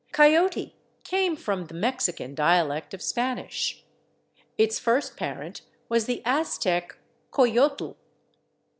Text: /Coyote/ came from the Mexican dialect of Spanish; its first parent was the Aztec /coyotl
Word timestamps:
/Coyote/ 0.13 0.73
came 1.03 1.35
from 1.35 1.65
the 1.65 1.75
Mexican 1.75 2.33
dialect 2.33 2.95
of 2.95 3.03
Spanish; 3.03 3.83
its 4.57 4.79
first 4.79 5.15
parent 5.15 5.61
was 5.89 6.07
the 6.07 6.23
Aztec 6.25 6.97
/coyotl 7.31 7.95